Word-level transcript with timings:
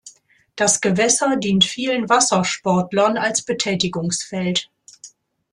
Das 0.55 0.81
Gewässer 0.81 1.37
dient 1.37 1.63
vielen 1.63 2.09
Wassersportlern 2.09 3.17
als 3.19 3.43
Betätigungsfeld. 3.43 4.71